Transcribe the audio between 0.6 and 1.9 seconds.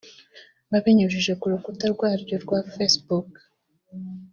babinyujije ku rukuta